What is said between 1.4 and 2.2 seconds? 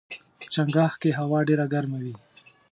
ډېره ګرمه وي.